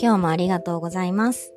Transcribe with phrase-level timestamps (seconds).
[0.00, 1.52] 今日もありがとうございます。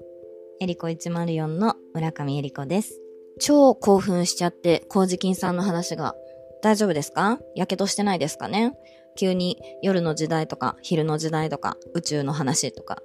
[0.60, 3.00] エリコ104の村上エリコです。
[3.40, 6.16] 超興奮しちゃって、コウジキンさんの話が。
[6.64, 7.40] 大丈夫ですか？
[7.56, 8.74] やけどしてないですかね？
[9.16, 13.04] 急に夜の時代とか、昼の時代とか、宇宙の話とか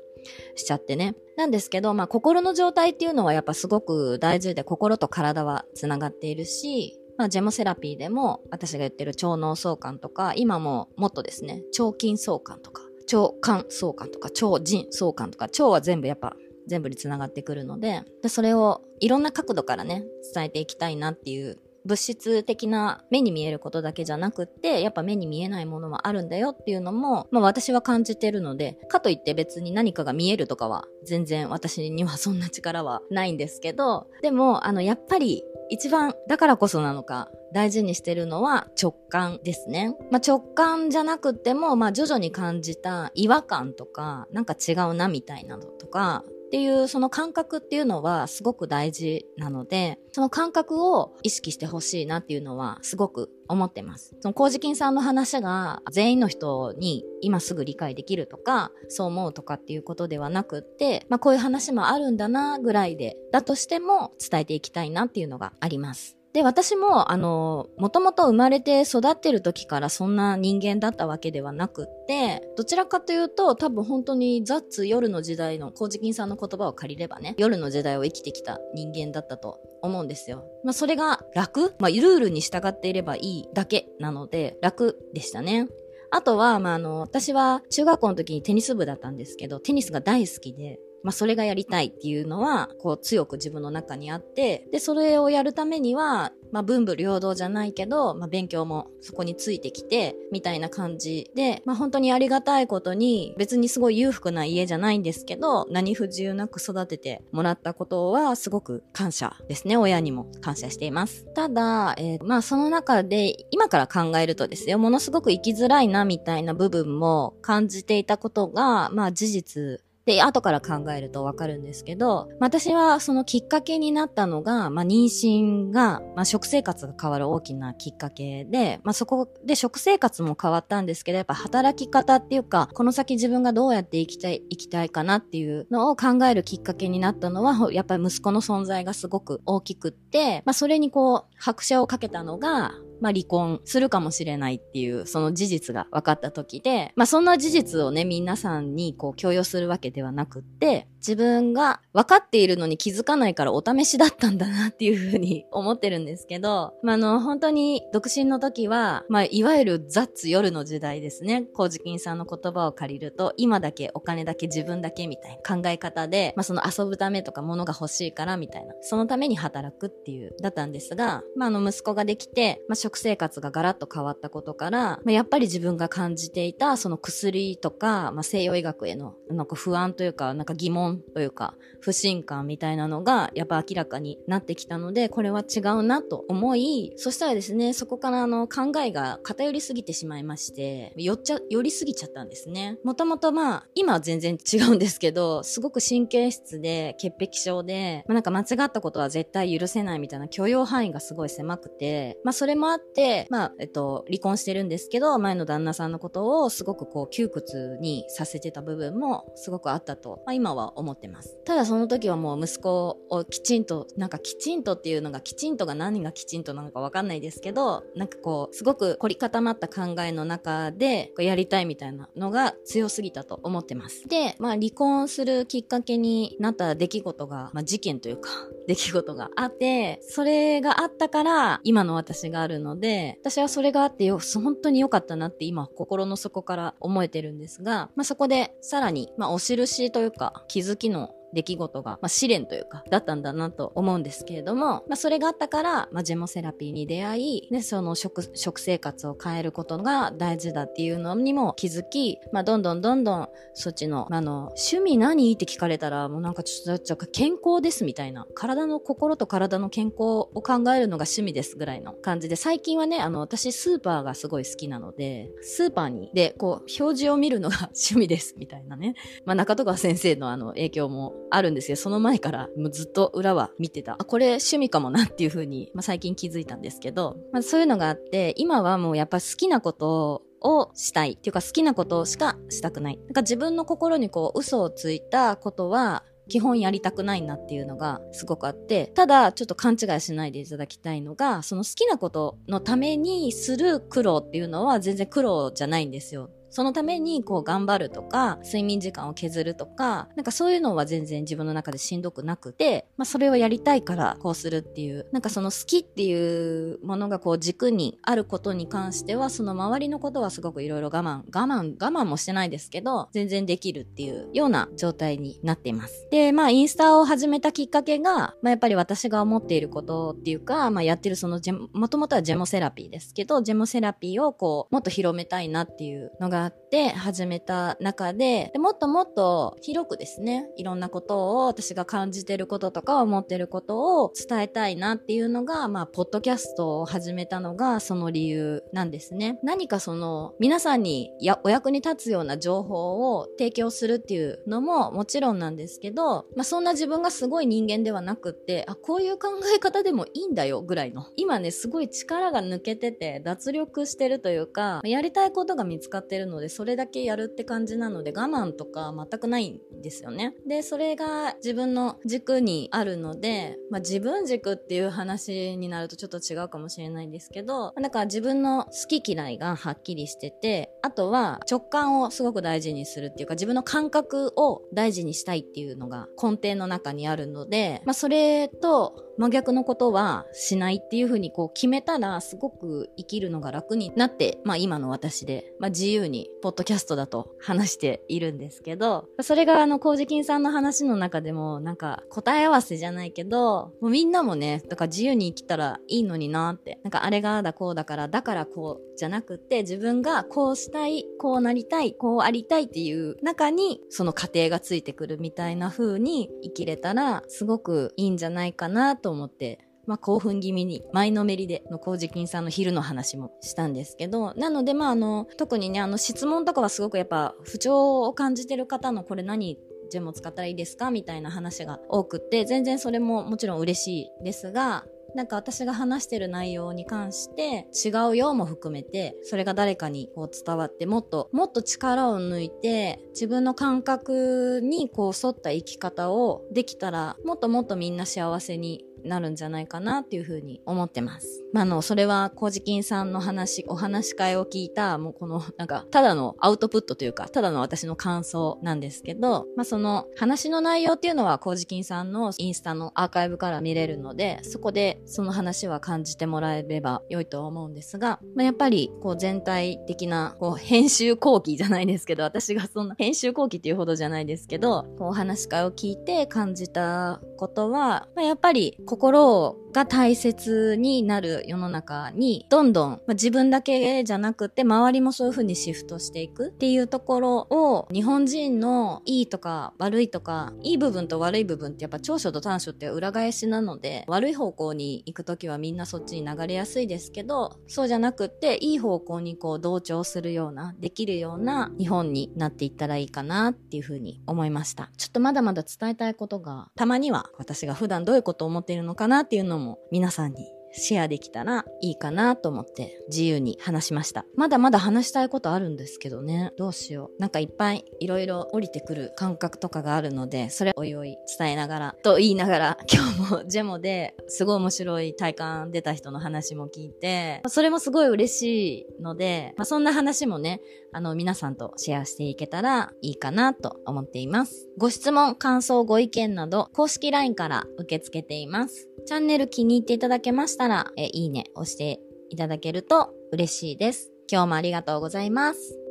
[0.54, 1.14] しちゃってね。
[1.36, 12.82] なんですけど、まあ心の状態っていうのはやっぱすごく大事で、心と体は繋がっているし、まあ、ジェモセラピーでも私が言ってる腸脳相関とか、今ももっとですね、腸筋相関とか、
[13.12, 16.34] 腸管相関とか、腸腎相関とか、腸は全部やっぱ
[16.66, 20.04] 全部につながってくるのでで、それをいろんな角度からね、
[20.34, 39.96] 伝えていきたいなっていう物質的な目に見えることだけじゃなくって、やっぱ目に見えないものもあるんだよっていうのも、まあ私は感じてるので、かといって別に何かが見えるとかは全然私にはそんな力はないんですけど、でも、あの、やっぱり一番だからこそなのか大事にしてるのは直感ですね。
[40.10, 54.14] まあ、直感じゃなくても、まあ、徐々に感じた違和感とか、なんか違うなみたいなのとか、っていうその感覚っていうのはすごく大事なので、その感覚を意識してほしいなっていうのはすごく思ってます。
[54.20, 66.18] その麹菌さんの話が全員の人に今すぐ理解できるとか、そう思うとかっていうことではなくって、まあこういう話もあるんだなぐらいで、だとしても伝えていきたいなっていうのがあります。
[66.32, 80.44] で、私も、あの、もともと生まれて育ってる時からそんな人間だったわけではなくって、どちらかというと、多分本当にザッツ夜の時代の、コウジキンさんの言葉を借りればね、夜の時代を生きてきた人間だったと思うんですよ。
[80.64, 81.74] まあ、それが楽？
[81.78, 85.68] まあ、ルールに従っていればいいだけなので、楽でしたね。
[86.10, 109.76] あとは、まあ、あの、私は中学校の時にテニス部だったんですけど、テニスが大好きで、まあ、それがやりたいっていうのは、こう、強く自分の中にあって、で、それをやるためには、まあ、文武両道じゃないけど、まあ、勉強もそこについてきて、みたいな感じで、まあ、本当にありがたいことに、別にすごい裕福な家じゃないんですけど、何不自由なく育ててもらったことは、すごく感謝ですね。
[109.76, 111.24] 親にも感謝しています。
[111.34, 142.72] ただ、えーまあ、その中で、今から考えるとですよ、ものすごく生きづらいな、みたいな部分も感じていたことが、まあ、事実で、後から考えるとわかるんですけど、私はそのきっかけになったのが、まあ、妊娠が、まあ、食生活が変わる大きなきっかけで、まあ、そこで食生活も変わったんですけど、やっぱ働き方っていうか、この先自分がどうやって生きたい、生きたいかなっていうのを考えるきっかけになったのは、やっぱり息子の存在がすごく大きくって、まあ、それにこう、拍車をかけたのが、
[143.02, 161.42] まあ離婚するかもしれないっていう、その事実が分かった時で、まあそんな事実をね、皆さんにこう共有するわけではなくって、自分が分かっているのに気づかないからお試しだったんだなっていうふうに思ってるんですけど、まああの、本当に独身の時は、まあいわゆるザッツ夜の時代ですね。
[161.54, 192.78] コウジキンさんの言葉を借りると、今だけお金だけ自分だけみたいな考え方で、まあその遊ぶためとか物が欲しいからみたいな、そのために働くっていう、だったんですが、まああの息子ができて、まあ生活がガラッと変わったことから、まあ、やっぱり自分が感じていたその薬とか、まあ、西洋医学へのなんか不安というか、なんか疑問というか、不信感みたいなのがやっぱ明らかになってきたので、これは違うなと思い、そしたらですね、そこからあの考えが偏りすぎてしまいまして、寄っちゃ、寄りすぎちゃったんですね。
[192.84, 211.38] もともとまあ、今は全然違うんですけど、すごく神経質で潔癖症で、まあ、なんか間違ったことは絶対許せないみたいな許容範囲がすごい狭くて、まあそれもあって、まあ、えっと、離婚してるんですけど、前の旦那さんのことをすごくこう窮屈にさせてた部分もすごくあったと、まあ今は思ってます。
[211.44, 224.08] ただその時はもう息子をきちんと、なんかきちんとっていうのがきちんとが何がきちんとなのかわかんないですけど、なんかこう、すごく凝り固まった考えの中で、やりたいみたいなのが強すぎたと思ってます。
[224.08, 228.30] で、まあ離婚するきっかけになった出来事が、まあ事件というか、
[228.66, 255.32] 出来事があって、それがあったから今の私があるので、私はそれがあってよ、本当に良かったなって今心の底から思えてるんですが、まあそこでさらに、まあお印というか気づきの出来事が、まあ、試練というか、だったんだなと思うんですけれども、まあ、それがあったから、まあ、ジェモセラピーに出会い、ね、その食、食生活を変えることが大事だっていうのにも気づき、まあ、どんどんどんどん、そっちの、あの、趣味何？
[255.32, 268.94] って聞かれたら、もうなんかちょっと、ちょ健康ですみたいな、体の、心と体の健康を考えるのが趣味ですぐらいの感じで、最近はね、あの、私スーパーがすごい好きなので、スーパーに、で、こう、表示を見るのが 趣味ですみたいなね。
[269.24, 271.76] まあ、中戸川先生のあの、影響もあるんですよ。
[271.76, 273.96] その前からもうずっと裏は見てた。
[273.98, 282.98] あ、これ趣味かもなっていう風に、まあ、最近気づいたんですけど、まあ、そういうのがあって、今はもうやっぱ好きなことをしたいっていうか好きなことしかしたくない。
[282.98, 296.30] なんか自分の心にこう嘘をついたことは基本やりたくないなっていうのがすごくあって、ただちょっと勘違いしないでいただきたいのが、その好きなことのためにする苦労っていうのは全然苦労じゃないんですよ。
[296.52, 316.06] そのためにこう頑張るとか、睡眠時間を削るとか、なんかそういうのは全然自分の中でしんどくなくて、まあそれをやりたいからこうするっていう、なんかその好きっていうものがこう軸にあることに関しては、その周りのことはすごくいろいろ我慢、我慢、我慢もしてないですけど、全然できるっていうような状態になっています。
[316.10, 339.38] で、まあインスタを始めたきっかけが、まあやっぱり私が思っていることっていうか、まあやってるそのジェもともとはジェモセラピーですけど、ジェモセラピーをこう、もっと広めたいなっていうのがあって始めた中でで、もっともっと広くですね、いろんなことを私が感じてることとか思ってることを伝えたいなっていうのが、まあ、ポッドキャストを始めたのがその理由なんですね。
[339.42, 351.06] 何かその、皆さんにやお役に立つような情報を提供するっていうのももちろんなんですけど、まあ、そんな自分がすごい人間ではなくって、あ、こういう考え方でもいいんだよぐらいの。
[351.16, 360.34] 今ね、すごい力が抜けてて脱力してるというか、やりたいことが見つかってるのので、それだけやるって感じなので我慢とか全くないんですよね。
[360.46, 419.58] で、それが自分の軸にあるので、まあ、自分軸っていう話になるとちょっと違うかもしれないんですけど、だから自分の好き嫌いがはっきりしてて、あとは直感をすごく大事にするっていうか、自分の感覚を大事にしたいっていうのが根底の中にあるので、まあ、それと真逆のことはしないっていうふうにこう決めたらすごく生きるのが楽になって、まあ今の私で、まあ自由にポッドキャストだと話しているんですけど、それがあの、コウジキンさんの話の中でもなんか答え合わせじゃないけど、もうみんなもね、だから自由に生きたらいいのになって、なんかあれがだこうだから、だからこうじゃなくて自分がこうしたい、こうなりたい、こうありたいっていう中にその過程がついてくるみたいな風に生きれたらすごくいいんじゃないかなってと思って、まあ、興奮気味に、前のめりでの麹金さんの昼の話もしたんですけど、なので、まあ、あの、特にね、あの、質問とかはすごくやっぱ、不調を感じてる方のこれ何
[419.90, 424.84] ジェムを使ったらいいですかみたいな話が多くって、全然それももちろん嬉しいですが、
[425.14, 441.44] なんか私が話してる内容に関して違うようも含めてそれが誰かにこう伝わってもっともっと力を抜いて自分の感覚にこう沿った生き方をできたらもっともっとみんな幸せになるんじゃないかなっていうふうに思ってます。
[441.52, 494.90] まあ、あの、それは、コジキンさんの話、お話し会を聞いた、もうこの、なんか、ただのアウトプットというか、ただの私の感想なんですけど、まあ、その、話の内容っていうのは、コジキンさんのインスタのアーカイブから見れるので、そこで、その話は感じてもらえれば良いと思うんですが、まあ、やっぱり、こう、全体的な、こう、編集後期じゃないですけど、私がそんな、編集後期っていうほどじゃないですけど、こう、お話し会を聞いて感じたことは、まあ、やっぱり、心が大切になる世の中に、どんどん、まあ、自分だけじゃなくて、周りもそういう風にシフトしていくっていうところを、日本人のいいとか悪いとか、いい部分と悪い部分ってやっぱ長所と短所って裏返しなので、悪い方向に行くときはみんなそっちに流れやすいですけど、そうじゃなくって、いい方向にこう同調するような、できるような日本になっていったらいいかなっていう風に思いました。
[494.96, 504.24] ちょっとまだまだ伝えたいことが、たまには私が普段どういうことを思っているのかなっていうのも皆さんにシェアできたらいいかなと思って自由に話しました。
[504.36, 506.52] まだまだ話したいことあるんですけどね。
[506.56, 507.20] どうしよう。
[507.20, 520.60] なんかいっぱいいろいろ降りてくる感覚とかがあるので、それおいおい伝えながら、と言いながら、今日もジェモですごい面白い体感出た人の話も聞いて、それもすごい嬉しいので、まあ、そんな話もね、
[520.92, 524.68] あの皆さんとシェアしていけたらいいかなと思っています。
[524.78, 528.88] ご質問、感想、ご意見など公式 LINE から受け付けています。
[529.06, 534.10] チャンネル気に入っていただけましたら、えいいね押していただけると嬉しいです。
[534.30, 535.81] 今日もありがとうございます。